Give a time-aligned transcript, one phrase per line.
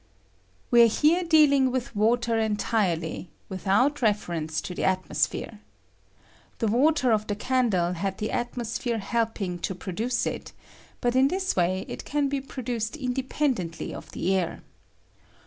[0.71, 5.59] We are here dealing with water entirely, without reference to the atmosphere.
[6.57, 9.59] The ^^ bal ^^^ wa ^H Bep water of the candle had the atmosphere helping
[9.59, 10.53] to produce it;
[11.01, 14.63] but in thia way it can be pro duced independently of the air.